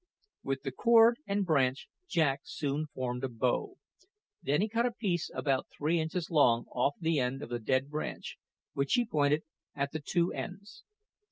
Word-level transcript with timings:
With 0.41 0.63
the 0.63 0.71
cord 0.71 1.19
and 1.27 1.45
branch 1.45 1.87
Jack 2.09 2.39
soon 2.43 2.87
formed 2.87 3.23
a 3.23 3.29
bow. 3.29 3.75
Then 4.41 4.61
he 4.61 4.67
cut 4.67 4.87
a 4.87 4.91
piece 4.93 5.29
about 5.35 5.67
three 5.77 5.99
inches 5.99 6.31
long 6.31 6.65
off 6.71 6.95
the 6.99 7.19
end 7.19 7.43
of 7.43 7.51
a 7.51 7.59
dead 7.59 7.91
branch, 7.91 8.39
which 8.73 8.93
he 8.95 9.05
pointed 9.05 9.43
at 9.75 9.91
the 9.91 10.01
two 10.03 10.33
ends. 10.33 10.83